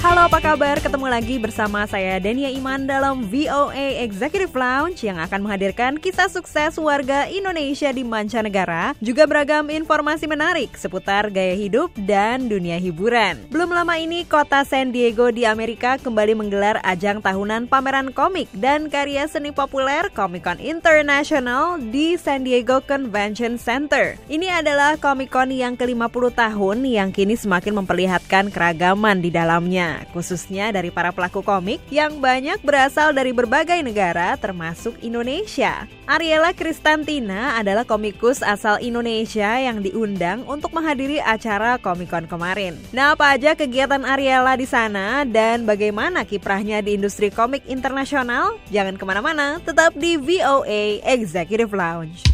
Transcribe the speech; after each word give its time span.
Halo 0.00 0.32
apa 0.32 0.40
kabar? 0.40 0.80
Ketemu 0.80 1.12
lagi 1.12 1.36
bersama 1.36 1.84
saya 1.84 2.16
Dania 2.16 2.48
Iman 2.48 2.88
dalam 2.88 3.20
VOA 3.28 4.00
Executive 4.00 4.48
Lounge 4.56 5.04
yang 5.04 5.20
akan 5.20 5.44
menghadirkan 5.44 6.00
kisah 6.00 6.32
sukses 6.32 6.80
warga 6.80 7.28
Indonesia 7.28 7.92
di 7.92 8.00
mancanegara, 8.00 8.96
juga 9.04 9.28
beragam 9.28 9.68
informasi 9.68 10.24
menarik 10.24 10.72
seputar 10.72 11.28
gaya 11.28 11.52
hidup 11.52 11.92
dan 12.08 12.48
dunia 12.48 12.80
hiburan. 12.80 13.44
Belum 13.52 13.76
lama 13.76 13.92
ini 14.00 14.24
kota 14.24 14.64
San 14.64 14.88
Diego 14.88 15.28
di 15.28 15.44
Amerika 15.44 16.00
kembali 16.00 16.32
menggelar 16.32 16.80
ajang 16.80 17.20
tahunan 17.20 17.68
pameran 17.68 18.08
komik 18.16 18.48
dan 18.56 18.88
karya 18.88 19.28
seni 19.28 19.52
populer 19.52 20.08
Comic 20.16 20.48
Con 20.48 20.64
International 20.64 21.76
di 21.76 22.16
San 22.16 22.48
Diego 22.48 22.80
Convention 22.80 23.60
Center. 23.60 24.16
Ini 24.32 24.64
adalah 24.64 24.96
Comic 24.96 25.28
Con 25.28 25.52
yang 25.52 25.76
ke-50 25.76 26.24
tahun 26.32 26.88
yang 26.88 27.12
kini 27.12 27.36
semakin 27.36 27.84
memperlihatkan 27.84 28.48
keragaman 28.48 29.20
di 29.20 29.28
dalamnya 29.28 29.89
khususnya 30.14 30.70
dari 30.74 30.90
para 30.92 31.14
pelaku 31.14 31.40
komik 31.40 31.80
yang 31.90 32.18
banyak 32.18 32.58
berasal 32.62 33.14
dari 33.14 33.30
berbagai 33.34 33.80
negara 33.82 34.34
termasuk 34.38 34.98
Indonesia. 35.00 35.86
Ariela 36.10 36.50
Kristantina 36.50 37.54
adalah 37.54 37.86
komikus 37.86 38.42
asal 38.42 38.82
Indonesia 38.82 39.62
yang 39.62 39.78
diundang 39.78 40.42
untuk 40.50 40.74
menghadiri 40.74 41.22
acara 41.22 41.78
Comic 41.78 42.10
Con 42.10 42.26
kemarin. 42.26 42.74
Nah, 42.90 43.14
apa 43.14 43.38
aja 43.38 43.54
kegiatan 43.54 44.02
Ariela 44.02 44.58
di 44.58 44.66
sana 44.66 45.22
dan 45.22 45.62
bagaimana 45.62 46.26
kiprahnya 46.26 46.82
di 46.82 46.98
industri 46.98 47.30
komik 47.30 47.62
internasional? 47.70 48.58
Jangan 48.74 48.98
ke 48.98 49.04
mana-mana, 49.06 49.62
tetap 49.62 49.94
di 49.94 50.18
VOA 50.18 50.98
Executive 51.06 51.70
Lounge. 51.70 52.26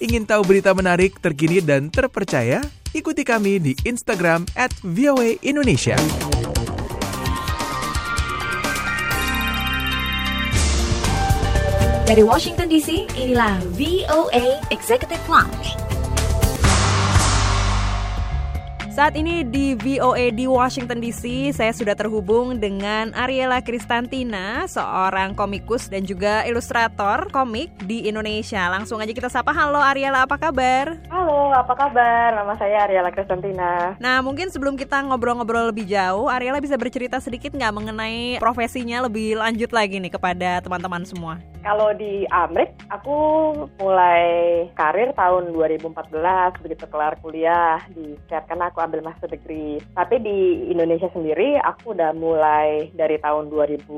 Ingin 0.00 0.24
tahu 0.24 0.42
berita 0.48 0.72
menarik, 0.72 1.20
terkini, 1.20 1.60
dan 1.60 1.92
terpercaya? 1.92 2.79
Ikuti 2.90 3.22
kami 3.22 3.62
di 3.62 3.72
Instagram 3.86 4.42
at 4.58 4.74
VOA 4.82 5.38
Indonesia. 5.46 5.94
Dari 12.10 12.26
Washington 12.26 12.66
DC, 12.66 13.06
inilah 13.14 13.62
VOA 13.78 14.58
Executive 14.74 15.22
Lounge. 15.30 15.89
Saat 18.90 19.14
ini 19.14 19.46
di 19.46 19.78
VOA 19.78 20.34
di 20.34 20.50
Washington 20.50 20.98
DC, 20.98 21.54
saya 21.54 21.70
sudah 21.70 21.94
terhubung 21.94 22.58
dengan 22.58 23.14
Ariela 23.14 23.62
Kristantina, 23.62 24.66
seorang 24.66 25.38
komikus 25.38 25.86
dan 25.86 26.02
juga 26.02 26.42
ilustrator 26.42 27.30
komik 27.30 27.70
di 27.86 28.10
Indonesia. 28.10 28.66
Langsung 28.66 28.98
aja 28.98 29.14
kita 29.14 29.30
sapa, 29.30 29.54
halo 29.54 29.78
Ariela, 29.78 30.26
apa 30.26 30.34
kabar? 30.34 30.98
Halo, 31.06 31.54
apa 31.54 31.70
kabar? 31.78 32.34
Nama 32.34 32.52
saya 32.58 32.90
Ariela 32.90 33.14
Kristantina. 33.14 33.94
Nah, 34.02 34.26
mungkin 34.26 34.50
sebelum 34.50 34.74
kita 34.74 35.06
ngobrol-ngobrol 35.06 35.70
lebih 35.70 35.86
jauh, 35.86 36.26
Ariela 36.26 36.58
bisa 36.58 36.74
bercerita 36.74 37.22
sedikit 37.22 37.54
nggak 37.54 37.70
mengenai 37.70 38.42
profesinya 38.42 39.06
lebih 39.06 39.38
lanjut 39.38 39.70
lagi 39.70 40.02
nih 40.02 40.10
kepada 40.10 40.66
teman-teman 40.66 41.06
semua? 41.06 41.38
Kalau 41.60 41.92
di 41.92 42.24
Amrik, 42.32 42.72
aku 42.88 43.16
mulai 43.76 44.64
karir 44.72 45.12
tahun 45.12 45.52
2014 45.52 45.92
begitu 46.64 46.84
kelar 46.88 47.20
kuliah 47.20 47.76
di 47.92 48.16
SET 48.32 48.48
karena 48.48 48.72
aku 48.72 48.80
ambil 48.80 49.04
master 49.04 49.28
degree. 49.28 49.76
Tapi 49.92 50.24
di 50.24 50.72
Indonesia 50.72 51.12
sendiri, 51.12 51.60
aku 51.60 51.92
udah 51.92 52.16
mulai 52.16 52.88
dari 52.96 53.20
tahun 53.20 53.52
2005 53.52 53.92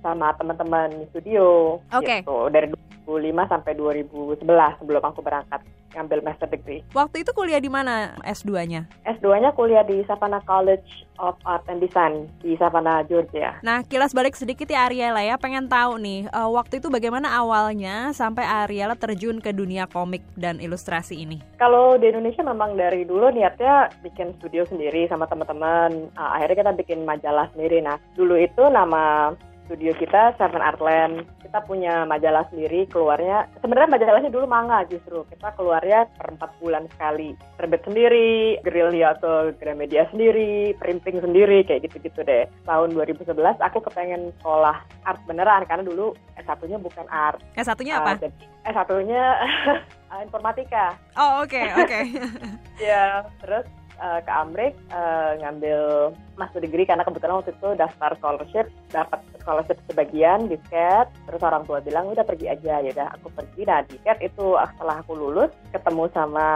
sama 0.00 0.32
teman-teman 0.40 1.04
studio. 1.12 1.76
Oke. 1.92 2.24
Gitu. 2.24 2.38
Dari 2.48 2.66
2005 3.06 3.52
sampai 3.52 3.72
2011 3.74 4.78
sebelum 4.78 5.02
aku 5.02 5.20
berangkat 5.20 5.60
ngambil 5.92 6.24
master 6.24 6.48
degree. 6.48 6.80
Waktu 6.96 7.22
itu 7.22 7.30
kuliah 7.36 7.60
di 7.60 7.68
mana 7.68 8.16
S2-nya? 8.24 8.88
S2-nya 9.04 9.52
kuliah 9.52 9.84
di 9.84 10.00
Savannah 10.08 10.40
College 10.48 10.84
of 11.20 11.36
Art 11.44 11.62
and 11.68 11.84
Design 11.84 12.26
di 12.40 12.56
Savannah, 12.56 13.04
Georgia. 13.06 13.60
Nah, 13.60 13.84
kilas 13.84 14.16
balik 14.16 14.34
sedikit 14.34 14.66
ya 14.66 14.88
Ariela 14.88 15.20
ya, 15.20 15.36
pengen 15.36 15.68
tahu 15.68 16.00
nih, 16.00 16.26
uh, 16.32 16.48
waktu 16.50 16.80
itu 16.80 16.88
bagaimana 16.88 17.30
awalnya 17.36 18.10
sampai 18.16 18.42
Ariela 18.42 18.96
terjun 18.96 19.38
ke 19.38 19.52
dunia 19.52 19.86
komik 19.86 20.24
dan 20.34 20.58
ilustrasi 20.58 21.20
ini? 21.20 21.38
Kalau 21.60 22.00
di 22.00 22.08
Indonesia 22.08 22.42
memang 22.42 22.74
dari 22.74 23.04
dulu 23.04 23.30
niatnya 23.30 23.92
bikin 24.02 24.34
studio 24.40 24.64
sendiri 24.66 25.06
sama 25.06 25.28
teman-teman. 25.28 26.10
Uh, 26.16 26.30
akhirnya 26.34 26.66
kita 26.66 26.72
bikin 26.74 27.04
majalah 27.04 27.46
sendiri. 27.54 27.84
Nah, 27.84 28.00
dulu 28.16 28.34
itu 28.40 28.64
nama 28.72 29.36
studio 29.72 29.96
kita 29.96 30.36
Seven 30.36 30.60
Artland. 30.60 31.24
Kita 31.40 31.64
punya 31.64 32.04
majalah 32.04 32.44
sendiri, 32.52 32.84
keluarnya 32.92 33.48
sebenarnya 33.64 33.96
majalahnya 33.96 34.28
dulu 34.28 34.44
manga 34.44 34.84
justru. 34.84 35.24
Kita 35.32 35.56
keluarnya 35.56 36.12
per 36.12 36.36
empat 36.36 36.52
bulan 36.60 36.84
sekali. 36.92 37.32
Terbit 37.56 37.80
sendiri, 37.88 38.60
gerilya 38.60 39.16
atau 39.16 39.48
Gramedia 39.56 40.04
sendiri, 40.12 40.76
printing 40.76 41.24
sendiri, 41.24 41.64
kayak 41.64 41.88
gitu-gitu 41.88 42.20
deh. 42.20 42.44
Tahun 42.68 42.92
2011 42.92 43.32
aku 43.64 43.80
kepengen 43.80 44.36
sekolah 44.44 44.76
art 45.08 45.20
beneran 45.24 45.64
karena 45.64 45.88
dulu 45.88 46.12
S1-nya 46.36 46.76
bukan 46.76 47.08
art. 47.08 47.40
S1-nya 47.56 47.96
apa? 47.96 48.20
Uh, 48.20 48.28
jadi 48.28 48.44
S1-nya 48.68 49.24
informatika. 50.28 51.00
Oh, 51.16 51.40
oke, 51.40 51.56
okay, 51.56 51.72
oke. 51.72 51.88
Okay. 51.88 52.04
ya, 52.92 53.24
terus 53.40 53.64
uh, 54.02 54.20
ke 54.20 54.32
Amrik 54.32 54.74
uh, 54.90 55.38
ngambil 55.40 56.12
master 56.34 56.60
degree 56.60 56.84
karena 56.88 57.06
kebetulan 57.06 57.38
waktu 57.38 57.54
itu 57.54 57.68
daftar 57.78 58.10
scholarship 58.18 58.66
dapat 58.90 59.20
scholarship 59.42 59.78
sebagian 59.90 60.46
di 60.46 60.56
CAT 60.70 61.10
terus 61.26 61.42
orang 61.42 61.66
tua 61.66 61.82
bilang 61.82 62.08
udah 62.08 62.22
pergi 62.22 62.46
aja 62.48 62.78
ya 62.80 62.90
udah 62.94 63.08
aku 63.18 63.28
pergi 63.34 63.62
nah 63.66 63.82
di 63.82 63.98
CAT 64.00 64.22
itu 64.22 64.54
setelah 64.54 65.02
aku 65.02 65.12
lulus 65.18 65.50
ketemu 65.74 66.06
sama 66.14 66.48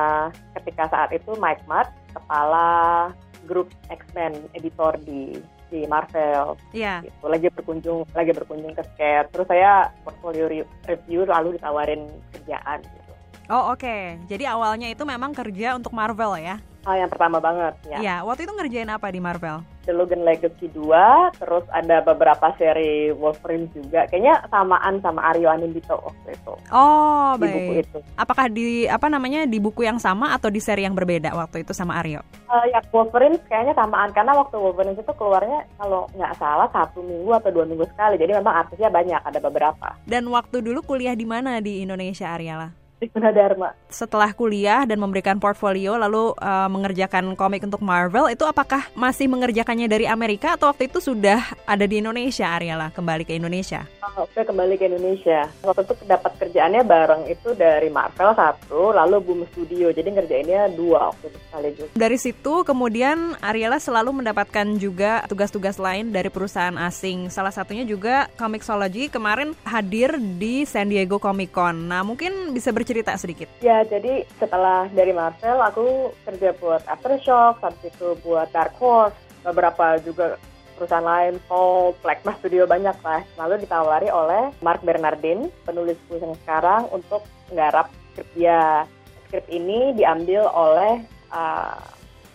ketika 0.56 0.88
saat 0.88 1.10
itu 1.10 1.34
Mike 1.36 1.66
Matt 1.66 1.90
kepala 2.14 3.10
grup 3.44 3.68
X-Men 3.90 4.34
editor 4.54 4.98
di 5.04 5.38
di 5.66 5.82
Marvel. 5.90 6.54
Iya. 6.70 7.02
Yeah. 7.02 7.10
Gitu. 7.10 7.24
Lagi 7.26 7.46
berkunjung 7.50 8.00
lagi 8.14 8.30
berkunjung 8.34 8.72
ke 8.74 8.82
Sket. 8.94 9.34
Terus 9.34 9.46
saya 9.50 9.90
portfolio 10.06 10.46
review 10.86 11.26
lalu 11.26 11.58
ditawarin 11.58 12.06
kerjaan 12.34 12.82
gitu. 12.86 13.12
Oh 13.50 13.74
oke. 13.74 13.82
Okay. 13.82 14.18
Jadi 14.30 14.46
awalnya 14.46 14.90
itu 14.90 15.02
memang 15.02 15.34
kerja 15.34 15.74
untuk 15.78 15.94
Marvel 15.94 16.38
ya? 16.38 16.58
Oh, 16.86 16.94
yang 16.94 17.10
pertama 17.10 17.42
banget 17.42 17.74
ya. 17.90 17.98
Iya, 17.98 18.16
waktu 18.22 18.46
itu 18.46 18.54
ngerjain 18.54 18.90
apa 18.94 19.10
di 19.10 19.18
Marvel? 19.18 19.58
The 19.86 19.94
Logan 19.94 20.26
Legacy 20.26 20.66
2, 20.74 21.38
terus 21.38 21.64
ada 21.70 22.02
beberapa 22.02 22.50
seri 22.58 23.14
Wolverine 23.14 23.70
juga. 23.70 24.10
Kayaknya 24.10 24.44
samaan 24.50 24.98
sama 25.00 25.22
Aryo 25.30 25.46
Anindito 25.46 25.94
waktu 26.02 26.34
itu. 26.34 26.52
Oh, 26.74 27.38
di 27.38 27.46
baik. 27.46 27.54
buku 27.54 27.72
itu. 27.86 27.98
Apakah 28.18 28.46
di 28.50 28.90
apa 28.90 29.06
namanya 29.06 29.46
di 29.46 29.62
buku 29.62 29.86
yang 29.86 30.02
sama 30.02 30.34
atau 30.34 30.50
di 30.50 30.58
seri 30.58 30.82
yang 30.82 30.98
berbeda 30.98 31.30
waktu 31.32 31.62
itu 31.62 31.70
sama 31.70 32.02
Aryo? 32.02 32.26
Uh, 32.50 32.66
ya 32.66 32.82
Wolverine 32.90 33.38
kayaknya 33.46 33.78
samaan 33.78 34.10
karena 34.10 34.34
waktu 34.34 34.58
Wolverine 34.58 34.98
itu 34.98 35.12
keluarnya 35.14 35.62
kalau 35.78 36.10
nggak 36.18 36.34
salah 36.36 36.66
satu 36.74 36.98
minggu 37.06 37.30
atau 37.30 37.50
dua 37.54 37.64
minggu 37.64 37.86
sekali. 37.94 38.18
Jadi 38.18 38.34
memang 38.34 38.66
artisnya 38.66 38.90
banyak, 38.90 39.22
ada 39.22 39.38
beberapa. 39.38 39.94
Dan 40.02 40.26
waktu 40.34 40.58
dulu 40.60 40.82
kuliah 40.82 41.14
di 41.14 41.24
mana 41.24 41.62
di 41.62 41.86
Indonesia, 41.86 42.34
Ariela? 42.34 42.85
Gunadarma. 42.96 43.76
Setelah 43.92 44.32
kuliah 44.32 44.88
dan 44.88 44.96
memberikan 44.96 45.36
portfolio 45.36 46.00
lalu 46.00 46.32
uh, 46.40 46.68
mengerjakan 46.72 47.36
komik 47.36 47.60
untuk 47.60 47.84
Marvel 47.84 48.32
itu 48.32 48.48
apakah 48.48 48.88
masih 48.96 49.28
mengerjakannya 49.28 49.84
dari 49.84 50.08
Amerika 50.08 50.56
atau 50.56 50.72
waktu 50.72 50.88
itu 50.88 51.04
sudah 51.04 51.44
ada 51.68 51.84
di 51.84 52.00
Indonesia 52.00 52.48
Ariela 52.48 52.88
kembali 52.96 53.28
ke 53.28 53.36
Indonesia? 53.36 53.84
Oh, 54.00 54.24
Oke 54.24 54.48
kembali 54.48 54.80
ke 54.80 54.88
Indonesia. 54.88 55.44
Waktu 55.60 55.84
itu 55.84 55.94
dapat 56.08 56.32
kerjaannya 56.40 56.82
bareng 56.88 57.22
itu 57.28 57.52
dari 57.52 57.92
Marvel 57.92 58.32
satu, 58.32 58.96
lalu 58.96 59.16
Boom 59.20 59.40
Studio. 59.52 59.92
Jadi 59.92 60.08
ngerjainnya 60.16 60.72
dua 60.72 61.12
waktu 61.12 61.28
itu 61.28 61.38
sekaligus. 61.48 61.88
Dari 61.92 62.16
situ 62.16 62.64
kemudian 62.64 63.36
Ariela 63.44 63.76
selalu 63.76 64.24
mendapatkan 64.24 64.64
juga 64.80 65.20
tugas-tugas 65.28 65.76
lain 65.76 66.16
dari 66.16 66.32
perusahaan 66.32 66.76
asing. 66.80 67.28
Salah 67.28 67.52
satunya 67.52 67.84
juga 67.84 68.32
Comixology 68.40 69.12
kemarin 69.12 69.52
hadir 69.68 70.16
di 70.16 70.64
San 70.64 70.88
Diego 70.88 71.20
Comic 71.20 71.52
Con. 71.52 71.92
Nah 71.92 72.00
mungkin 72.00 72.56
bisa 72.56 72.72
bercerita 72.86 73.18
sedikit. 73.18 73.50
Ya, 73.58 73.82
jadi 73.82 74.22
setelah 74.38 74.86
dari 74.94 75.10
Marvel, 75.10 75.58
aku 75.58 76.14
kerja 76.22 76.54
buat 76.62 76.86
Aftershock, 76.86 77.58
habis 77.58 77.90
itu 77.90 78.14
buat 78.22 78.46
Dark 78.54 78.78
Horse, 78.78 79.18
beberapa 79.42 79.98
juga 80.06 80.38
perusahaan 80.78 81.02
lain, 81.02 81.42
Paul, 81.50 81.98
Plasma 81.98 82.38
Studio 82.38 82.62
banyak 82.70 82.94
lah. 83.02 83.26
Lalu 83.42 83.66
ditawari 83.66 84.06
oleh 84.06 84.54
Mark 84.62 84.86
Bernardin, 84.86 85.50
penulis 85.66 85.98
buku 86.06 86.22
yang 86.22 86.38
sekarang 86.46 86.86
untuk 86.94 87.26
nggarap 87.50 87.90
skrip 88.14 88.28
dia. 88.38 88.86
Skrip 89.26 89.42
ini 89.50 89.90
diambil 89.98 90.46
oleh 90.46 91.02
uh, 91.34 91.82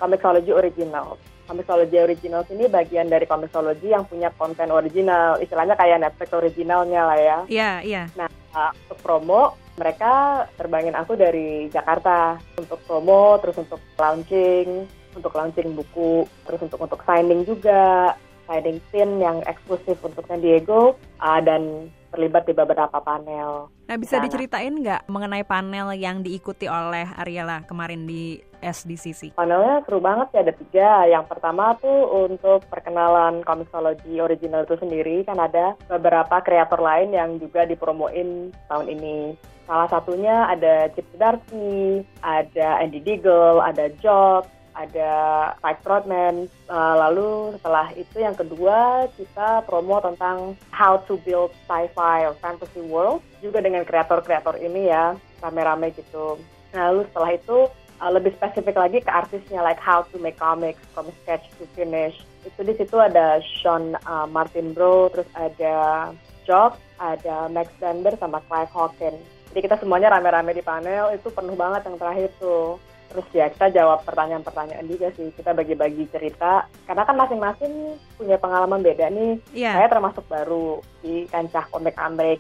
Comixology 0.04 0.52
Original. 0.52 1.16
Comixology 1.48 1.96
Originals 1.96 2.52
ini 2.52 2.68
bagian 2.68 3.08
dari 3.08 3.24
Comixology 3.24 3.96
yang 3.96 4.04
punya 4.04 4.36
konten 4.36 4.68
original, 4.68 5.40
istilahnya 5.40 5.80
kayak 5.80 6.04
Netflix 6.04 6.30
originalnya 6.36 7.02
lah 7.08 7.18
ya. 7.20 7.24
Iya, 7.24 7.40
yeah, 7.48 7.76
iya. 7.80 8.04
Yeah. 8.04 8.06
Nah, 8.20 8.30
uh, 8.52 8.72
untuk 8.76 9.00
promo 9.00 9.61
mereka 9.80 10.46
terbangin 10.60 10.96
aku 10.98 11.16
dari 11.16 11.72
Jakarta 11.72 12.40
untuk 12.60 12.80
promo, 12.84 13.40
terus 13.40 13.58
untuk 13.60 13.80
launching, 13.96 14.88
untuk 15.16 15.32
launching 15.36 15.76
buku, 15.76 16.28
terus 16.48 16.62
untuk 16.64 16.80
untuk 16.84 17.00
signing 17.08 17.44
juga, 17.48 18.16
signing 18.48 18.80
pin 18.92 19.20
yang 19.20 19.40
eksklusif 19.48 20.00
untuk 20.04 20.28
San 20.28 20.44
Diego, 20.44 20.96
uh, 21.24 21.40
dan 21.40 21.88
terlibat 22.12 22.44
di 22.46 22.54
beberapa 22.54 23.00
panel. 23.00 23.72
Nah, 23.88 23.98
bisa 23.98 24.20
Sana. 24.20 24.28
diceritain 24.28 24.76
nggak 24.76 25.08
mengenai 25.08 25.44
panel 25.48 25.96
yang 25.96 26.22
diikuti 26.22 26.68
oleh 26.68 27.08
Ariela 27.16 27.64
kemarin 27.66 28.04
di 28.06 28.40
SDCC? 28.62 29.36
Panelnya 29.36 29.82
seru 29.84 30.00
banget 30.00 30.28
ya, 30.32 30.40
ada 30.46 30.54
tiga. 30.54 30.90
Yang 31.10 31.26
pertama 31.28 31.74
tuh 31.82 32.30
untuk 32.30 32.64
perkenalan 32.70 33.42
Comixology 33.42 34.22
original 34.22 34.64
itu 34.64 34.78
sendiri, 34.78 35.26
kan 35.26 35.42
ada 35.42 35.74
beberapa 35.90 36.40
kreator 36.46 36.78
lain 36.78 37.12
yang 37.12 37.42
juga 37.42 37.66
dipromoin 37.66 38.54
tahun 38.70 38.88
ini. 38.88 39.36
Salah 39.66 39.88
satunya 39.88 40.52
ada 40.52 40.92
Chip 40.94 41.08
Zdarsky, 41.16 42.04
ada 42.22 42.68
Andy 42.84 43.00
Deagle, 43.02 43.64
ada 43.64 43.88
Jock, 44.04 44.46
ada 44.76 45.12
Mike 45.60 45.82
Trotman. 45.84 46.48
Uh, 46.68 46.96
lalu 47.08 47.56
setelah 47.60 47.88
itu 47.96 48.18
yang 48.20 48.36
kedua 48.36 49.08
kita 49.20 49.66
promo 49.68 50.00
tentang 50.00 50.56
how 50.72 51.00
to 51.08 51.20
build 51.28 51.52
sci-fi 51.68 52.28
or 52.28 52.36
fantasy 52.40 52.82
world 52.84 53.20
juga 53.44 53.60
dengan 53.60 53.84
kreator-kreator 53.84 54.60
ini 54.60 54.88
ya 54.92 55.16
rame-rame 55.44 55.92
gitu. 55.96 56.40
Lalu 56.72 57.04
setelah 57.12 57.32
itu 57.36 57.58
uh, 58.00 58.12
lebih 58.12 58.32
spesifik 58.40 58.76
lagi 58.80 59.04
ke 59.04 59.12
artisnya 59.12 59.60
like 59.62 59.80
how 59.80 60.02
to 60.10 60.18
make 60.18 60.40
comics 60.40 60.82
from 60.96 61.12
sketch 61.24 61.46
to 61.60 61.68
finish. 61.76 62.16
Itu 62.42 62.66
di 62.66 62.74
situ 62.74 62.98
ada 62.98 63.38
Sean 63.62 63.94
uh, 64.08 64.26
Martin 64.26 64.74
Bro, 64.74 65.14
terus 65.14 65.30
ada 65.38 66.10
Jock, 66.48 66.82
ada 66.98 67.46
Max 67.54 67.70
Bender 67.78 68.18
sama 68.18 68.42
Clive 68.50 68.74
Hawkins. 68.74 69.22
Jadi 69.52 69.68
kita 69.68 69.76
semuanya 69.78 70.16
rame-rame 70.16 70.56
di 70.56 70.64
panel 70.64 71.12
itu 71.12 71.28
penuh 71.30 71.54
banget 71.60 71.84
yang 71.86 72.00
terakhir 72.00 72.32
tuh. 72.40 72.80
Terus 73.12 73.28
ya 73.36 73.46
kita 73.52 73.68
jawab 73.76 74.08
pertanyaan-pertanyaan 74.08 74.88
juga 74.88 75.12
sih. 75.20 75.36
Kita 75.36 75.52
bagi-bagi 75.52 76.08
cerita. 76.08 76.66
Karena 76.88 77.04
kan 77.04 77.20
masing-masing 77.20 78.00
punya 78.16 78.40
pengalaman 78.40 78.80
beda 78.80 79.12
nih. 79.12 79.36
Iya. 79.52 79.76
Saya 79.76 79.88
termasuk 79.92 80.24
baru 80.32 80.80
di 81.04 81.28
kancah 81.28 81.68
komik 81.68 82.00
Amerik. 82.00 82.40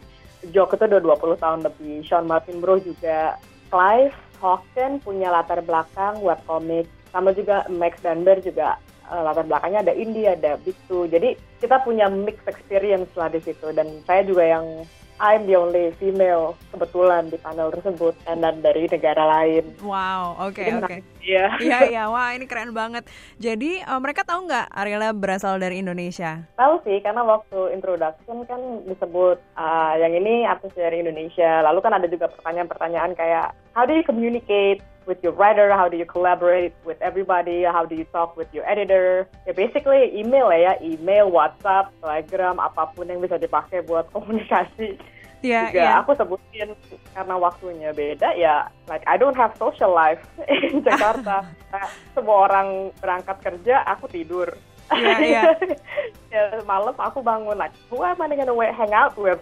Jock 0.56 0.80
itu 0.80 0.88
udah 0.88 1.02
20 1.04 1.44
tahun 1.44 1.60
lebih. 1.68 2.08
Sean 2.08 2.26
Martin 2.26 2.64
Bro 2.64 2.80
juga. 2.80 3.36
Clive 3.68 4.16
Hawkins 4.40 5.04
punya 5.04 5.28
latar 5.30 5.60
belakang 5.60 6.24
webcomic. 6.24 6.88
Sama 7.12 7.36
juga 7.36 7.68
Max 7.68 8.00
Danber 8.00 8.40
juga 8.40 8.80
eh, 9.12 9.22
latar 9.22 9.44
belakangnya 9.44 9.84
ada 9.84 9.94
indie, 9.94 10.32
ada 10.32 10.56
big 10.64 10.76
two. 10.88 11.06
Jadi 11.12 11.36
kita 11.60 11.84
punya 11.84 12.08
mixed 12.08 12.48
experience 12.48 13.12
lah 13.20 13.28
di 13.28 13.44
situ. 13.44 13.76
Dan 13.76 14.00
saya 14.08 14.24
juga 14.24 14.48
yang 14.48 14.88
I'm 15.22 15.46
the 15.46 15.54
only 15.54 15.94
female 16.02 16.58
kebetulan 16.74 17.30
di 17.30 17.38
panel 17.38 17.70
tersebut. 17.70 18.18
Dan 18.26 18.42
dari 18.66 18.90
negara 18.90 19.22
lain. 19.38 19.78
Wow, 19.86 20.50
oke 20.50 20.58
Jadi 20.58 20.74
oke. 20.74 20.78
menarik. 20.82 21.04
Iya. 21.22 21.46
Iya 21.62 21.80
iya, 21.94 22.04
wah 22.10 22.34
ini 22.34 22.50
keren 22.50 22.74
banget. 22.74 23.06
Jadi 23.38 23.86
eh, 23.86 24.00
mereka 24.02 24.26
tahu 24.26 24.50
nggak 24.50 24.74
Ariela 24.74 25.14
berasal 25.14 25.62
dari 25.62 25.78
Indonesia? 25.78 26.42
Tahu 26.58 26.82
sih, 26.82 26.98
karena 27.06 27.22
waktu 27.22 27.78
introduction 27.78 28.42
kan 28.50 28.62
disebut 28.90 29.38
ah, 29.54 29.94
yang 30.02 30.18
ini 30.18 30.50
artis 30.50 30.74
dari 30.74 31.06
Indonesia. 31.06 31.62
Lalu 31.62 31.80
kan 31.86 31.94
ada 31.94 32.10
juga 32.10 32.26
pertanyaan-pertanyaan 32.34 33.14
kayak 33.14 33.54
how 33.78 33.86
do 33.86 33.94
you 33.94 34.02
communicate 34.02 34.82
with 35.06 35.20
your 35.24 35.34
writer, 35.34 35.72
how 35.72 35.90
do 35.90 35.98
you 35.98 36.06
collaborate 36.06 36.74
with 36.86 37.02
everybody, 37.02 37.64
how 37.64 37.86
do 37.86 37.96
you 37.96 38.06
talk 38.14 38.38
with 38.38 38.48
your 38.54 38.68
editor. 38.70 39.28
Ya 39.48 39.54
basically 39.54 40.14
email 40.14 40.54
ya, 40.54 40.78
email, 40.82 41.30
WhatsApp, 41.30 41.90
Telegram, 42.02 42.60
apa 42.62 42.94
pun 42.94 43.10
yang 43.10 43.22
bisa 43.22 43.42
dipakai 43.42 43.82
buat 43.86 44.10
komunikasi. 44.16 45.00
Iya 45.42 45.74
juga 45.74 45.82
iya. 45.82 45.98
aku 45.98 46.14
sebutin 46.14 46.70
karena 47.18 47.34
waktunya 47.34 47.90
beda 47.90 48.38
ya 48.38 48.70
like 48.86 49.02
I 49.10 49.18
don't 49.18 49.34
have 49.34 49.58
social 49.58 49.90
life 49.90 50.22
in 50.70 50.86
Jakarta 50.86 51.50
Kayak 51.74 51.90
semua 52.14 52.38
orang 52.46 52.94
berangkat 53.02 53.38
kerja 53.42 53.82
aku 53.90 54.06
tidur 54.06 54.54
Iya, 54.92 55.16
iya. 55.32 55.44
ya 56.32 56.44
malam 56.68 56.96
aku 56.96 57.24
bangun 57.24 57.56
like 57.56 57.76
am 57.92 58.20
I 58.20 58.36
gonna 58.36 58.56
hang 58.72 58.92
out 58.92 59.16
with 59.16 59.40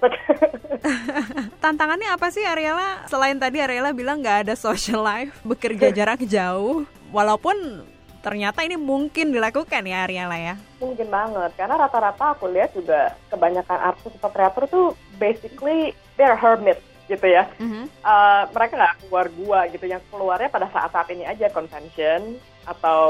Tantangannya 1.63 2.10
apa 2.13 2.30
sih 2.30 2.46
Ariela? 2.46 3.06
Selain 3.10 3.38
tadi 3.38 3.60
Ariela 3.60 3.92
bilang 3.92 4.22
nggak 4.22 4.48
ada 4.48 4.54
social 4.56 5.01
life, 5.01 5.34
bekerja 5.44 5.92
jarak 5.98 6.24
jauh, 6.25 6.86
walaupun 7.12 7.84
ternyata 8.19 8.68
ini 8.68 8.75
mungkin 8.75 9.31
dilakukan 9.31 9.84
ya 9.88 10.04
Ariela 10.04 10.38
ya. 10.38 10.56
mungkin 10.80 11.07
banget. 11.07 11.52
Karena 11.56 11.75
rata-rata 11.80 12.36
aku 12.36 12.48
lihat 12.52 12.72
juga 12.75 13.16
kebanyakan 13.31 13.80
artis 13.95 14.12
atau 14.19 14.31
kreator 14.31 14.63
tuh 14.68 14.88
basically 15.19 15.92
they're 16.16 16.36
hermits 16.36 16.84
gitu 17.07 17.25
ya. 17.25 17.48
Eh, 17.60 18.44
mereka 18.54 18.74
nggak 18.75 18.98
keluar 19.04 19.25
gua 19.34 19.60
gitu. 19.72 19.86
Yang 19.88 20.04
keluarnya 20.13 20.50
pada 20.52 20.68
saat-saat 20.72 21.07
ini 21.12 21.25
aja 21.25 21.52
convention 21.52 22.38
atau 22.69 23.04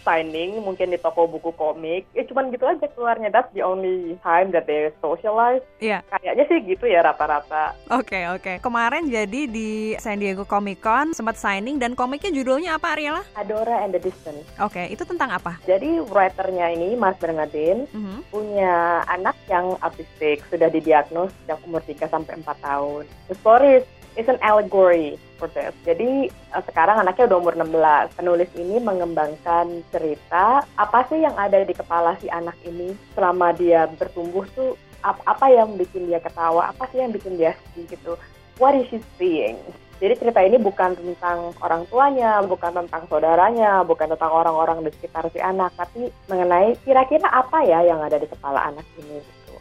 signing 0.00 0.56
mungkin 0.58 0.88
di 0.88 0.96
toko 0.96 1.26
buku 1.26 1.52
komik 1.52 2.08
ya 2.10 2.24
cuman 2.24 2.48
gitu 2.48 2.64
aja 2.64 2.88
keluarnya 2.88 3.28
that's 3.28 3.52
the 3.52 3.60
only 3.60 4.16
time 4.18 4.48
that 4.48 4.64
they 4.64 4.88
socialize 4.98 5.60
Iya. 5.76 6.00
kayaknya 6.08 6.44
sih 6.46 6.58
gitu 6.64 6.84
ya 6.84 7.04
rata-rata 7.04 7.76
Oke 7.92 8.24
oke. 8.26 8.52
Kemarin 8.58 9.06
jadi 9.06 9.44
di 9.46 9.70
San 9.98 10.16
Diego 10.16 10.42
Comic 10.42 10.80
Con 10.80 11.12
sempat 11.12 11.36
signing 11.36 11.76
dan 11.76 11.92
komiknya 11.92 12.32
judulnya 12.32 12.74
apa 12.74 12.96
Ariela? 12.96 13.20
Adora 13.34 13.84
and 13.84 13.92
the 13.92 14.00
Distance 14.00 14.48
Oke, 14.56 14.88
itu 14.88 15.04
tentang 15.04 15.28
apa? 15.30 15.60
jadi 15.64 16.00
writernya 16.02 16.72
ini 16.72 16.96
Mas 16.96 17.16
Bernardin 17.16 17.84
Mhm. 17.86 18.24
punya 18.26 18.74
anak 19.06 19.36
yang 19.46 19.76
autistik 19.78 20.40
sudah 20.48 20.68
didiagnos 20.68 21.28
sejak 21.38 21.60
umur 21.62 21.82
3 21.82 22.08
sampai 22.08 22.36
4 22.36 22.56
tahun. 22.58 23.04
The 23.26 23.36
story 23.36 23.70
is, 23.74 23.84
is 24.14 24.26
an 24.30 24.38
allegory 24.42 25.18
for 25.36 25.50
this. 25.50 25.74
Jadi 25.82 26.30
eh, 26.30 26.62
sekarang 26.70 27.02
anaknya 27.02 27.30
udah 27.30 27.38
umur 27.38 27.54
16. 27.58 28.18
Penulis 28.18 28.50
ini 28.56 28.76
mengembangkan 28.78 29.82
cerita 29.90 30.62
apa 30.78 30.98
sih 31.10 31.22
yang 31.22 31.34
ada 31.34 31.62
di 31.62 31.74
kepala 31.74 32.16
si 32.22 32.30
anak 32.30 32.54
ini 32.64 32.94
selama 33.12 33.54
dia 33.54 33.90
bertumbuh 33.98 34.46
tuh 34.54 34.78
ap- 35.04 35.22
apa 35.28 35.52
yang 35.52 35.76
bikin 35.76 36.08
dia 36.08 36.18
ketawa, 36.18 36.72
apa 36.72 36.88
sih 36.90 37.02
yang 37.02 37.12
bikin 37.12 37.36
dia 37.36 37.52
sedih 37.70 37.86
gitu. 37.94 38.12
What 38.56 38.78
is 38.78 38.86
she 38.88 39.02
seeing? 39.18 39.58
Jadi 40.02 40.18
cerita 40.18 40.42
ini 40.42 40.58
bukan 40.58 40.98
tentang 40.98 41.54
orang 41.62 41.86
tuanya, 41.86 42.42
bukan 42.42 42.74
tentang 42.74 43.06
saudaranya, 43.06 43.86
bukan 43.86 44.10
tentang 44.10 44.32
orang-orang 44.32 44.82
di 44.82 44.90
sekitar 44.90 45.30
si 45.30 45.38
anak, 45.38 45.70
tapi 45.78 46.10
mengenai 46.26 46.74
kira-kira 46.82 47.30
apa 47.30 47.62
ya 47.62 47.86
yang 47.86 48.02
ada 48.02 48.18
di 48.18 48.26
kepala 48.26 48.74
anak 48.74 48.84
ini 48.98 49.22
gitu. 49.22 49.54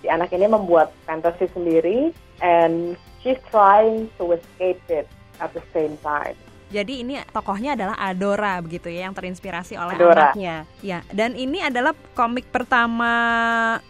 Si 0.00 0.06
anak 0.06 0.30
ini 0.30 0.46
membuat 0.46 0.94
fantasi 1.04 1.50
sendiri 1.50 2.14
and 2.38 2.94
she's 3.22 3.40
trying 3.52 4.08
to 4.16 4.32
escape 4.36 4.80
it 4.88 5.06
at 5.40 5.52
the 5.52 5.64
same 5.72 5.96
time. 6.00 6.36
Jadi 6.70 7.02
ini 7.02 7.18
tokohnya 7.34 7.74
adalah 7.74 7.98
Adora 7.98 8.62
begitu 8.62 8.86
ya 8.86 9.10
yang 9.10 9.14
terinspirasi 9.14 9.74
oleh 9.74 9.98
Adora. 9.98 10.30
anaknya. 10.30 10.62
Ya, 10.86 11.02
dan 11.10 11.34
ini 11.34 11.58
adalah 11.58 11.98
komik 12.14 12.46
pertama 12.54 13.10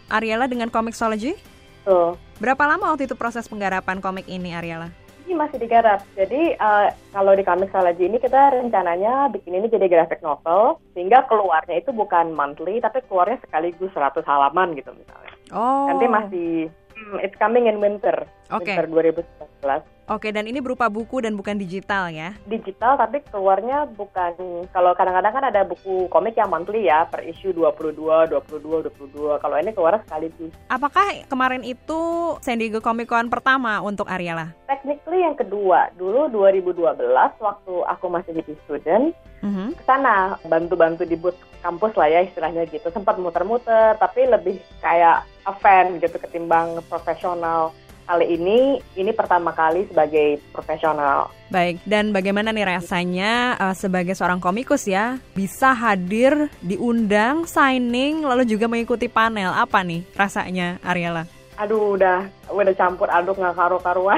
Ariela 0.09 0.49
dengan 0.49 0.73
Comixology. 0.73 1.37
Tuh. 1.85 2.17
Berapa 2.41 2.65
lama 2.65 2.89
waktu 2.89 3.05
itu 3.05 3.13
proses 3.13 3.45
penggarapan 3.45 4.01
komik 4.01 4.25
ini 4.25 4.57
Ariela? 4.57 4.89
Ini 5.29 5.37
masih 5.37 5.61
digarap. 5.61 6.01
Jadi 6.17 6.57
eh, 6.57 6.87
kalau 7.13 7.37
di 7.37 7.45
Comixology 7.45 8.09
ini 8.09 8.17
kita 8.17 8.57
rencananya 8.57 9.29
bikin 9.29 9.61
ini 9.61 9.69
jadi 9.69 9.85
graphic 9.85 10.25
novel 10.25 10.81
sehingga 10.97 11.29
keluarnya 11.29 11.85
itu 11.85 11.93
bukan 11.93 12.33
monthly 12.33 12.81
tapi 12.81 13.05
keluarnya 13.05 13.37
sekaligus 13.45 13.93
100 13.93 14.25
halaman 14.25 14.73
gitu 14.73 14.89
misalnya. 14.97 15.33
Oh. 15.53 15.85
Nanti 15.85 16.09
masih 16.09 16.49
hmm, 16.97 17.21
it's 17.21 17.37
coming 17.37 17.69
in 17.69 17.77
winter. 17.77 18.25
Oke. 18.51 18.71
Winter 18.71 18.87
2019. 18.87 19.81
Oke, 20.11 20.27
dan 20.27 20.43
ini 20.43 20.59
berupa 20.59 20.91
buku 20.91 21.23
dan 21.23 21.39
bukan 21.39 21.55
digital 21.55 22.11
ya. 22.11 22.35
digital 22.43 22.99
tapi 22.99 23.23
keluarnya 23.23 23.87
bukan 23.87 24.35
kalau 24.69 24.91
kadang-kadang 24.91 25.31
kan 25.31 25.45
ada 25.47 25.63
buku 25.63 26.11
komik 26.11 26.35
yang 26.35 26.51
monthly 26.51 26.83
ya 26.83 27.07
per 27.07 27.23
issue 27.23 27.55
22 27.55 27.95
22 27.95 28.91
22 28.91 29.39
kalau 29.39 29.55
ini 29.55 29.71
keluar 29.71 30.03
sekaligus 30.03 30.51
Apakah 30.67 31.23
kemarin 31.25 31.63
itu 31.63 31.99
San 32.43 32.59
Diego 32.59 32.83
Comic 32.83 33.07
Con 33.07 33.31
pertama 33.31 33.79
untuk 33.79 34.11
Ariela? 34.11 34.51
technically 34.67 35.21
yang 35.21 35.35
kedua 35.35 35.91
dulu 35.95 36.27
2012 36.27 36.91
waktu 37.39 37.73
aku 37.87 38.05
masih 38.07 38.35
jadi 38.35 38.53
student 38.65 39.05
Mhm. 39.41 39.73
ke 39.73 39.83
sana 39.83 40.37
bantu-bantu 40.43 41.01
di 41.01 41.15
booth 41.15 41.33
kampus 41.59 41.95
lah 41.95 42.05
ya 42.05 42.21
istilahnya 42.21 42.67
gitu 42.67 42.87
sempat 42.89 43.17
muter-muter 43.17 43.95
tapi 43.95 44.27
lebih 44.27 44.59
kayak 44.77 45.25
fan 45.57 45.97
gitu 45.97 46.19
ketimbang 46.19 46.77
profesional 46.85 47.73
kali 48.11 48.35
ini 48.35 48.59
ini 48.99 49.11
pertama 49.15 49.55
kali 49.55 49.87
sebagai 49.87 50.43
profesional. 50.51 51.31
Baik, 51.47 51.79
dan 51.87 52.11
bagaimana 52.11 52.51
nih 52.51 52.67
rasanya 52.67 53.55
eh, 53.55 53.75
sebagai 53.79 54.11
seorang 54.11 54.43
komikus 54.43 54.83
ya 54.83 55.15
bisa 55.31 55.71
hadir, 55.71 56.51
diundang, 56.59 57.47
signing, 57.47 58.27
lalu 58.27 58.43
juga 58.43 58.67
mengikuti 58.67 59.07
panel. 59.07 59.55
Apa 59.55 59.79
nih 59.87 60.03
rasanya 60.19 60.75
Ariela? 60.83 61.23
aduh 61.61 61.93
udah 61.93 62.25
udah 62.49 62.73
campur 62.73 63.05
aduk 63.13 63.37
nggak 63.37 63.53
karu-karuan. 63.53 64.17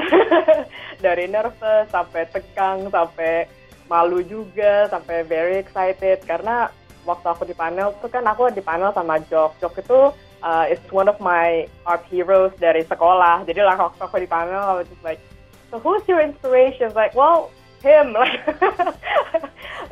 Dari 1.04 1.28
nervous 1.28 1.84
sampai 1.92 2.24
tegang 2.32 2.88
sampai 2.88 3.44
malu 3.84 4.24
juga 4.24 4.88
sampai 4.88 5.28
very 5.28 5.60
excited. 5.60 6.24
Karena 6.24 6.72
waktu 7.04 7.26
aku 7.28 7.44
di 7.44 7.52
panel 7.52 7.92
tuh 8.00 8.08
kan 8.08 8.24
aku 8.24 8.48
di 8.48 8.64
panel 8.64 8.96
sama 8.96 9.20
Jok. 9.28 9.60
Jok 9.60 9.74
itu 9.76 10.00
uh, 10.44 10.68
is 10.68 10.78
one 10.92 11.08
of 11.08 11.16
my 11.18 11.66
art 11.88 12.04
heroes 12.12 12.52
dari 12.60 12.84
sekolah. 12.84 13.48
Jadi 13.48 13.64
lah 13.64 13.80
waktu 13.80 14.00
aku 14.04 14.20
di 14.20 14.28
panel 14.28 14.60
I 14.60 14.84
was 14.84 14.86
just 14.86 15.00
like 15.00 15.18
so 15.72 15.80
who's 15.80 16.04
your 16.04 16.20
inspiration? 16.20 16.92
Like 16.92 17.16
well 17.16 17.48
him 17.84 18.16
like 18.16 18.40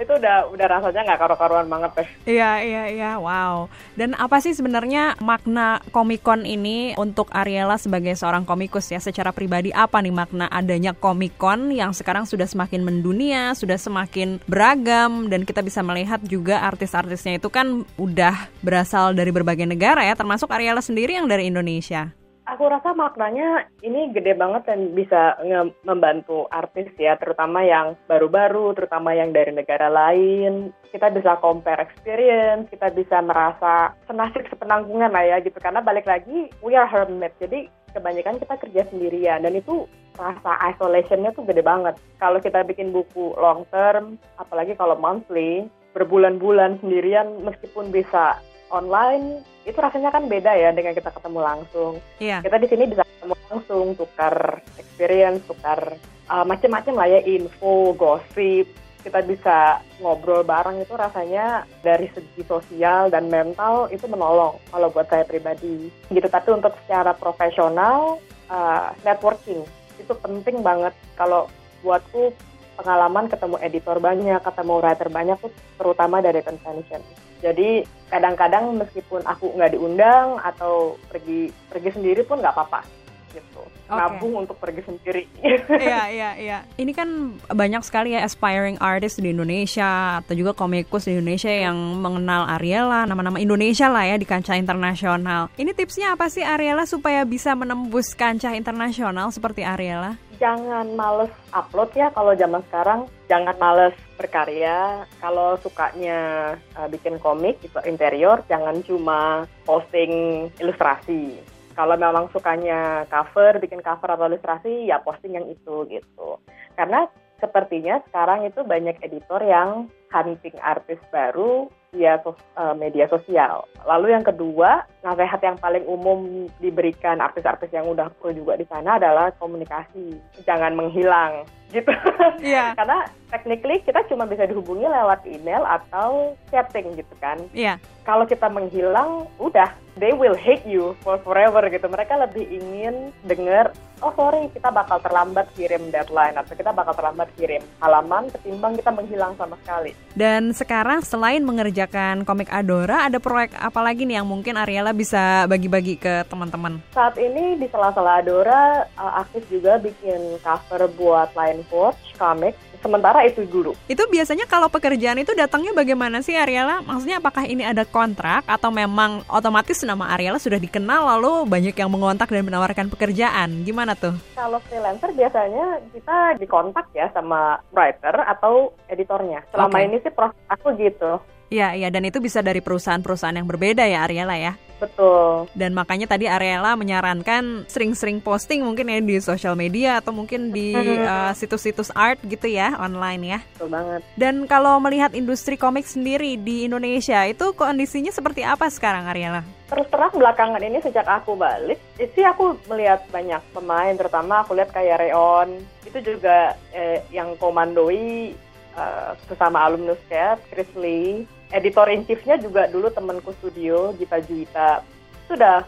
itu 0.02 0.12
udah 0.18 0.50
udah 0.50 0.66
rasanya 0.66 1.00
nggak 1.06 1.20
karu-karuan 1.20 1.66
banget 1.70 1.90
deh. 2.02 2.08
Iya, 2.34 2.50
iya, 2.64 2.84
iya. 2.90 3.10
Wow. 3.20 3.70
Dan 3.94 4.18
apa 4.18 4.42
sih 4.42 4.52
sebenarnya 4.52 5.16
makna 5.22 5.78
Comic 5.94 6.26
Con 6.26 6.42
ini 6.42 6.96
untuk 6.98 7.30
Ariela 7.30 7.78
sebagai 7.78 8.18
seorang 8.18 8.42
komikus 8.42 8.90
ya 8.90 8.98
secara 8.98 9.30
pribadi 9.30 9.70
apa 9.70 10.02
nih 10.02 10.14
makna 10.14 10.46
adanya 10.50 10.92
Comic 10.96 11.38
Con 11.38 11.70
yang 11.70 11.94
sekarang 11.94 12.26
sudah 12.26 12.48
semakin 12.48 12.82
mendunia, 12.82 13.54
sudah 13.54 13.78
semakin 13.78 14.42
beragam 14.50 15.30
dan 15.30 15.46
kita 15.46 15.62
bisa 15.62 15.80
melihat 15.84 16.18
juga 16.26 16.62
artis-artisnya 16.66 17.38
itu 17.38 17.48
kan 17.48 17.86
udah 17.96 18.50
berasal 18.60 19.14
dari 19.14 19.30
berbagai 19.30 19.64
negara 19.68 20.02
ya, 20.02 20.18
termasuk 20.18 20.50
Ariela 20.50 20.82
sendiri 20.82 21.14
yang 21.16 21.30
dari 21.30 21.48
Indonesia. 21.48 22.21
Aku 22.52 22.68
rasa 22.68 22.92
maknanya 22.92 23.64
ini 23.80 24.12
gede 24.12 24.36
banget 24.36 24.68
dan 24.68 24.92
bisa 24.92 25.40
membantu 25.88 26.44
artis 26.52 26.92
ya, 27.00 27.16
terutama 27.16 27.64
yang 27.64 27.96
baru-baru, 28.04 28.76
terutama 28.76 29.16
yang 29.16 29.32
dari 29.32 29.56
negara 29.56 29.88
lain. 29.88 30.68
Kita 30.92 31.08
bisa 31.08 31.40
compare 31.40 31.80
experience, 31.80 32.68
kita 32.68 32.92
bisa 32.92 33.24
merasa 33.24 33.96
senasib 34.04 34.44
sepenanggungan 34.52 35.16
lah 35.16 35.24
ya 35.24 35.36
gitu. 35.40 35.56
Karena 35.64 35.80
balik 35.80 36.04
lagi, 36.04 36.52
we 36.60 36.76
are 36.76 36.84
hermit, 36.84 37.32
jadi 37.40 37.72
kebanyakan 37.96 38.36
kita 38.36 38.54
kerja 38.60 38.82
sendirian 38.92 39.48
dan 39.48 39.56
itu 39.56 39.88
rasa 40.20 40.52
isolationnya 40.76 41.32
tuh 41.32 41.48
gede 41.48 41.64
banget. 41.64 41.96
Kalau 42.20 42.36
kita 42.36 42.68
bikin 42.68 42.92
buku 42.92 43.32
long 43.40 43.64
term, 43.72 44.20
apalagi 44.36 44.76
kalau 44.76 45.00
monthly, 45.00 45.72
berbulan-bulan 45.96 46.84
sendirian 46.84 47.32
meskipun 47.48 47.88
bisa 47.88 48.36
online 48.72 49.44
itu 49.62 49.78
rasanya 49.78 50.10
kan 50.10 50.26
beda 50.26 50.50
ya 50.56 50.74
dengan 50.74 50.96
kita 50.96 51.12
ketemu 51.12 51.40
langsung. 51.44 51.92
Iya. 52.18 52.42
Kita 52.42 52.56
di 52.58 52.68
sini 52.72 52.84
bisa 52.90 53.04
ketemu 53.06 53.34
langsung, 53.46 53.86
tukar 53.94 54.58
experience, 54.80 55.44
tukar 55.46 55.94
uh, 56.26 56.44
macam-macam 56.48 56.94
lah 56.98 57.08
ya 57.12 57.20
info, 57.22 57.94
gosip. 57.94 58.66
Kita 59.02 59.18
bisa 59.26 59.82
ngobrol 59.98 60.46
bareng 60.46 60.78
itu 60.78 60.94
rasanya 60.94 61.66
dari 61.82 62.06
segi 62.14 62.42
sosial 62.46 63.10
dan 63.10 63.26
mental 63.26 63.90
itu 63.90 64.06
menolong 64.06 64.58
kalau 64.70 64.88
buat 64.90 65.06
saya 65.10 65.26
pribadi. 65.26 65.90
Gitu. 66.10 66.26
Tapi 66.26 66.48
untuk 66.54 66.74
secara 66.82 67.14
profesional 67.14 68.22
uh, 68.50 68.90
networking 69.06 69.62
itu 69.98 70.12
penting 70.18 70.62
banget 70.62 70.94
kalau 71.14 71.46
buatku 71.82 72.34
pengalaman 72.78 73.26
ketemu 73.30 73.56
editor 73.62 73.96
banyak, 73.98 74.40
ketemu 74.42 74.74
writer 74.80 75.08
banyak 75.10 75.36
tuh 75.38 75.52
terutama 75.78 76.22
dari 76.22 76.40
convention. 76.42 77.02
Jadi 77.42 77.82
kadang-kadang 78.06 78.70
meskipun 78.78 79.26
aku 79.26 79.50
nggak 79.58 79.74
diundang 79.74 80.38
atau 80.38 80.94
pergi 81.10 81.50
pergi 81.66 81.90
sendiri 81.90 82.22
pun 82.22 82.38
nggak 82.38 82.54
apa-apa 82.54 83.02
gitu. 83.32 83.64
Oke. 83.92 83.98
Nabung 83.98 84.34
untuk 84.44 84.56
pergi 84.60 84.84
sendiri. 84.84 85.24
Iya, 85.72 86.02
iya, 86.12 86.30
iya. 86.36 86.58
Ini 86.76 86.92
kan 86.92 87.36
banyak 87.48 87.82
sekali 87.84 88.12
ya 88.16 88.24
aspiring 88.24 88.80
artist 88.80 89.20
di 89.20 89.32
Indonesia 89.32 90.20
atau 90.20 90.32
juga 90.36 90.52
komikus 90.52 91.08
di 91.08 91.16
Indonesia 91.16 91.48
yang 91.48 91.76
mengenal 92.00 92.48
Ariela, 92.48 93.04
nama-nama 93.08 93.40
Indonesia 93.40 93.88
lah 93.88 94.04
ya 94.04 94.16
di 94.16 94.28
kancah 94.28 94.56
internasional. 94.56 95.48
Ini 95.56 95.72
tipsnya 95.76 96.16
apa 96.16 96.28
sih 96.28 96.44
Ariela 96.44 96.84
supaya 96.88 97.24
bisa 97.24 97.52
menembus 97.56 98.12
kancah 98.16 98.56
internasional 98.56 99.32
seperti 99.32 99.64
Ariela? 99.64 100.16
Jangan 100.42 100.98
males 100.98 101.30
upload 101.54 101.94
ya 101.94 102.10
kalau 102.10 102.34
zaman 102.34 102.66
sekarang. 102.66 103.06
Jangan 103.30 103.54
males 103.62 103.94
berkarya. 104.18 105.06
Kalau 105.22 105.54
sukanya 105.62 106.52
uh, 106.74 106.90
bikin 106.90 107.22
komik 107.22 107.62
itu 107.62 107.78
interior, 107.86 108.42
jangan 108.50 108.82
cuma 108.82 109.46
posting 109.62 110.50
ilustrasi. 110.58 111.38
Kalau 111.78 111.94
memang 111.94 112.26
sukanya 112.34 113.06
cover, 113.06 113.62
bikin 113.62 113.86
cover 113.86 114.18
atau 114.18 114.26
ilustrasi, 114.26 114.90
ya 114.90 114.98
posting 114.98 115.38
yang 115.38 115.46
itu 115.46 115.86
gitu. 115.86 116.42
Karena 116.74 117.06
sepertinya 117.38 118.02
sekarang 118.10 118.42
itu 118.42 118.66
banyak 118.66 118.98
editor 118.98 119.40
yang 119.46 119.86
hunting 120.10 120.58
artis 120.58 120.98
baru 121.14 121.70
via 121.94 122.18
sos- 122.26 122.50
eh, 122.58 122.74
media 122.74 123.06
sosial. 123.06 123.64
Lalu 123.86 124.12
yang 124.12 124.26
kedua, 124.26 124.84
nasihat 125.02 125.40
yang 125.42 125.58
paling 125.58 125.82
umum 125.84 126.46
diberikan 126.62 127.18
artis-artis 127.18 127.74
yang 127.74 127.90
udah 127.90 128.08
pro 128.22 128.30
juga 128.30 128.54
di 128.54 128.66
sana 128.70 128.96
adalah 128.96 129.34
komunikasi. 129.36 130.14
Jangan 130.46 130.72
menghilang 130.78 131.46
gitu. 131.72 131.90
Iya. 132.42 132.74
Karena 132.74 133.06
technically 133.30 133.80
kita 133.86 134.02
cuma 134.10 134.26
bisa 134.26 134.44
dihubungi 134.46 134.84
lewat 134.84 135.24
email 135.26 135.62
atau 135.64 136.34
chatting 136.50 136.94
gitu 136.98 137.14
kan 137.22 137.38
Iya. 137.54 137.78
kalau 138.02 138.26
kita 138.26 138.50
menghilang, 138.50 139.30
udah, 139.38 139.70
they 139.96 140.10
will 140.10 140.34
hate 140.34 140.64
you 140.66 140.92
for 141.06 141.16
forever 141.22 141.62
gitu. 141.70 141.86
Mereka 141.86 142.18
lebih 142.18 142.44
ingin 142.50 143.14
dengar, 143.24 143.70
oh 144.02 144.10
sorry, 144.18 144.50
kita 144.50 144.74
bakal 144.74 144.98
terlambat 145.00 145.46
kirim 145.54 145.88
deadline 145.94 146.34
atau 146.34 146.52
kita 146.52 146.74
bakal 146.74 146.92
terlambat 146.98 147.30
kirim 147.38 147.62
halaman 147.78 148.26
ketimbang 148.34 148.74
kita 148.74 148.90
menghilang 148.90 149.32
sama 149.38 149.54
sekali. 149.62 149.94
Dan 150.12 150.50
sekarang 150.50 151.00
selain 151.04 151.46
mengerjakan 151.46 152.26
komik 152.26 152.50
Adora, 152.50 153.06
ada 153.06 153.22
proyek 153.22 153.54
apa 153.56 153.80
lagi 153.80 154.02
nih 154.04 154.20
yang 154.20 154.28
mungkin 154.28 154.58
Ariela 154.58 154.91
bisa 154.92 155.44
bagi-bagi 155.48 155.98
ke 155.98 156.24
teman-teman? 156.28 156.78
Saat 156.94 157.16
ini 157.16 157.58
di 157.58 157.66
sela-sela 157.68 158.22
Adora, 158.22 158.88
uh, 158.96 159.12
aktif 159.24 159.44
juga 159.48 159.80
bikin 159.80 160.38
cover 160.40 160.88
buat 160.94 161.32
Line 161.34 161.64
Forge 161.66 162.12
comic. 162.16 162.54
Sementara 162.82 163.22
itu 163.22 163.46
dulu. 163.46 163.78
Itu 163.86 164.02
biasanya 164.10 164.42
kalau 164.50 164.66
pekerjaan 164.66 165.22
itu 165.22 165.30
datangnya 165.38 165.70
bagaimana 165.70 166.18
sih 166.18 166.34
Ariela? 166.34 166.82
Maksudnya 166.82 167.22
apakah 167.22 167.46
ini 167.46 167.62
ada 167.62 167.86
kontrak 167.86 168.42
atau 168.42 168.74
memang 168.74 169.22
otomatis 169.30 169.78
nama 169.86 170.10
Ariela 170.10 170.42
sudah 170.42 170.58
dikenal 170.58 171.06
lalu 171.14 171.46
banyak 171.46 171.78
yang 171.78 171.86
mengontak 171.86 172.26
dan 172.34 172.42
menawarkan 172.42 172.90
pekerjaan? 172.90 173.62
Gimana 173.62 173.94
tuh? 173.94 174.18
Kalau 174.34 174.58
freelancer 174.66 175.14
biasanya 175.14 175.78
kita 175.94 176.42
dikontak 176.42 176.90
ya 176.90 177.06
sama 177.14 177.62
writer 177.70 178.18
atau 178.26 178.74
editornya. 178.90 179.46
Selama 179.54 179.78
Oke. 179.78 179.86
ini 179.86 179.96
sih 180.02 180.10
proses 180.10 180.42
aku 180.50 180.74
gitu. 180.74 181.22
Iya, 181.52 181.76
iya 181.76 181.88
dan 181.92 182.02
itu 182.08 182.18
bisa 182.18 182.40
dari 182.40 182.64
perusahaan-perusahaan 182.64 183.36
yang 183.36 183.46
berbeda 183.46 183.84
ya 183.84 184.08
Ariela 184.08 184.34
ya. 184.40 184.56
Betul. 184.82 185.46
Dan 185.54 185.78
makanya 185.78 186.10
tadi 186.10 186.26
Ariela 186.26 186.74
menyarankan 186.74 187.70
sering-sering 187.70 188.18
posting 188.18 188.66
mungkin 188.66 188.90
ya 188.90 188.98
di 188.98 189.22
sosial 189.22 189.54
media 189.54 190.02
atau 190.02 190.10
mungkin 190.10 190.50
di 190.50 190.74
eh, 190.74 191.32
situs-situs 191.38 191.94
art 191.94 192.18
gitu 192.26 192.50
ya 192.50 192.74
online 192.82 193.22
ya. 193.22 193.38
Betul 193.54 193.70
banget. 193.70 194.00
Dan 194.18 194.50
kalau 194.50 194.82
melihat 194.82 195.14
industri 195.14 195.54
komik 195.54 195.86
sendiri 195.86 196.34
di 196.34 196.66
Indonesia 196.66 197.22
itu 197.30 197.54
kondisinya 197.54 198.10
seperti 198.10 198.42
apa 198.42 198.66
sekarang 198.66 199.06
Ariela? 199.06 199.46
Terus 199.70 199.88
terang 199.88 200.12
belakangan 200.12 200.60
ini 200.60 200.84
sejak 200.84 201.08
aku 201.08 201.32
balik, 201.32 201.80
sih 201.96 202.20
aku 202.20 202.60
melihat 202.68 203.08
banyak 203.08 203.40
pemain, 203.56 203.96
terutama 203.96 204.44
aku 204.44 204.52
lihat 204.52 204.68
kayak 204.68 205.00
Reon, 205.00 205.64
itu 205.88 205.98
juga 206.04 206.58
eh, 206.76 207.00
yang 207.08 207.32
komandoi 207.40 208.36
eh, 208.76 209.10
sesama 209.24 209.64
alumnus 209.64 209.96
Cat, 210.12 210.44
Chris 210.52 210.68
Lee, 210.76 211.24
editor 211.52 211.86
in 211.92 212.02
chiefnya 212.08 212.40
juga 212.40 212.66
dulu 212.66 212.88
temanku 212.88 213.30
studio, 213.38 213.92
Gita 213.94 214.18
Juwita. 214.24 214.80
Sudah 215.28 215.62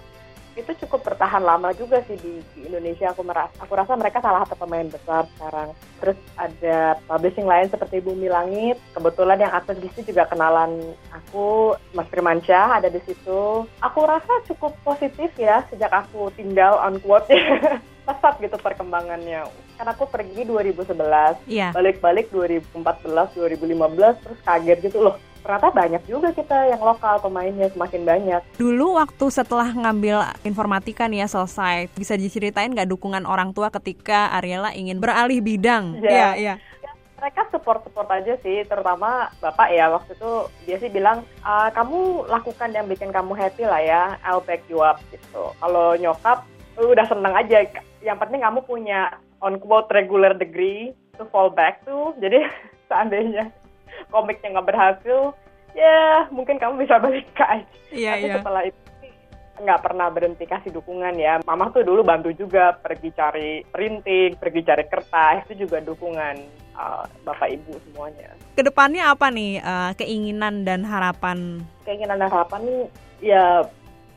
itu 0.54 0.70
cukup 0.86 1.02
bertahan 1.02 1.42
lama 1.42 1.74
juga 1.74 1.98
sih 2.06 2.14
di, 2.14 2.38
di 2.54 2.60
Indonesia. 2.70 3.10
Aku 3.10 3.26
merasa 3.26 3.50
aku 3.58 3.74
rasa 3.74 3.98
mereka 3.98 4.22
salah 4.22 4.46
satu 4.46 4.54
pemain 4.54 4.86
besar 4.86 5.26
sekarang. 5.34 5.74
Terus 5.98 6.18
ada 6.38 6.78
publishing 7.10 7.46
lain 7.46 7.66
seperti 7.68 7.98
Bumi 7.98 8.30
Langit. 8.30 8.78
Kebetulan 8.94 9.42
yang 9.42 9.50
aktif 9.50 9.82
di 9.82 9.90
situ 9.92 10.14
juga 10.14 10.30
kenalan 10.30 10.94
aku 11.10 11.74
Mas 11.92 12.06
Firmansyah 12.06 12.78
ada 12.78 12.88
di 12.88 13.02
situ. 13.02 13.66
Aku 13.82 14.00
rasa 14.06 14.30
cukup 14.46 14.78
positif 14.86 15.34
ya 15.34 15.66
sejak 15.74 15.90
aku 15.90 16.30
tinggal 16.38 16.78
on 16.80 17.02
quote. 17.02 17.34
Pesat 18.06 18.36
gitu 18.36 18.54
perkembangannya. 18.60 19.48
Kan 19.74 19.90
aku 19.90 20.06
pergi 20.06 20.46
2011 20.46 21.50
Iya. 21.50 21.72
balik-balik 21.74 22.30
2014 22.30 22.78
2015 23.34 24.22
terus 24.22 24.38
kaget 24.46 24.78
gitu 24.86 25.02
loh 25.02 25.16
ternyata 25.44 25.68
banyak 25.68 26.02
juga 26.08 26.32
kita 26.32 26.72
yang 26.72 26.80
lokal 26.80 27.20
pemainnya 27.20 27.68
semakin 27.68 28.02
banyak 28.08 28.42
Dulu 28.56 28.96
waktu 28.96 29.28
setelah 29.28 29.68
ngambil 29.68 30.24
informatika 30.40 31.04
nih 31.04 31.22
ya 31.22 31.28
selesai, 31.28 31.92
bisa 31.92 32.16
diceritain 32.16 32.72
nggak 32.72 32.88
dukungan 32.88 33.28
orang 33.28 33.52
tua 33.52 33.68
ketika 33.68 34.32
Ariela 34.32 34.72
ingin 34.72 34.98
beralih 35.04 35.44
bidang? 35.44 36.00
Iya. 36.00 36.32
iya. 36.40 36.54
mereka 37.14 37.48
support 37.48 37.80
support 37.88 38.04
aja 38.12 38.36
sih 38.44 38.68
terutama 38.68 39.32
bapak 39.40 39.72
ya 39.72 39.88
waktu 39.88 40.12
itu 40.12 40.32
dia 40.68 40.76
sih 40.76 40.92
bilang 40.92 41.24
"Ah, 41.40 41.72
kamu 41.72 42.28
lakukan 42.28 42.68
yang 42.68 42.84
bikin 42.84 43.08
kamu 43.16 43.32
happy 43.32 43.64
lah 43.64 43.80
ya 43.80 44.02
I'll 44.28 44.44
back 44.44 44.60
you 44.68 44.84
up 44.84 45.00
gitu 45.08 45.56
kalau 45.56 45.96
nyokap 45.96 46.44
"Oh, 46.76 46.92
udah 46.92 47.08
seneng 47.08 47.32
aja 47.32 47.64
yang 48.04 48.20
penting 48.20 48.44
kamu 48.44 48.60
punya 48.68 49.16
on 49.40 49.56
quote 49.56 49.88
regular 49.96 50.36
degree 50.36 50.92
to 51.16 51.24
fall 51.32 51.48
back 51.48 51.80
to 51.88 52.12
jadi 52.20 52.44
seandainya 52.92 53.48
komiknya 54.10 54.58
nggak 54.58 54.68
berhasil 54.68 55.34
ya 55.74 56.30
mungkin 56.30 56.56
kamu 56.62 56.86
bisa 56.86 57.02
balik 57.02 57.26
ke 57.34 57.44
aja 57.44 57.74
Iya, 57.94 58.10
tapi 58.18 58.26
iya. 58.26 58.34
setelah 58.42 58.62
itu 58.66 58.80
nggak 59.54 59.80
pernah 59.86 60.10
berhenti 60.10 60.44
kasih 60.50 60.74
dukungan 60.74 61.14
ya. 61.14 61.38
Mama 61.46 61.70
tuh 61.70 61.86
dulu 61.86 62.02
bantu 62.02 62.34
juga 62.34 62.74
pergi 62.74 63.14
cari 63.14 63.62
printing, 63.70 64.34
pergi 64.34 64.60
cari 64.66 64.84
kertas 64.90 65.46
itu 65.46 65.66
juga 65.66 65.78
dukungan 65.78 66.34
uh, 66.74 67.06
bapak 67.22 67.54
ibu 67.54 67.78
semuanya. 67.86 68.34
Ke 68.58 68.66
depannya 68.66 69.14
apa 69.14 69.30
nih 69.30 69.62
eh, 69.62 69.92
keinginan 69.94 70.66
dan 70.66 70.82
harapan? 70.82 71.62
Keinginan 71.86 72.18
dan 72.18 72.30
harapan 72.34 72.60
nih 72.66 72.82
ya 73.22 73.62